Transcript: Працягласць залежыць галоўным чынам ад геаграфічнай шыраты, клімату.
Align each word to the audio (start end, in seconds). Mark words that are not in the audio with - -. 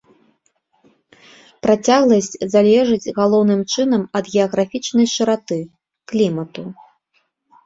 Працягласць 1.67 2.39
залежыць 2.53 3.13
галоўным 3.19 3.61
чынам 3.75 4.03
ад 4.21 4.25
геаграфічнай 4.37 5.07
шыраты, 5.15 5.59
клімату. 6.15 6.61